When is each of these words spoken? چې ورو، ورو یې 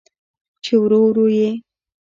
چې 0.63 0.73
ورو، 0.81 0.99
ورو 1.07 1.25
یې 1.37 1.49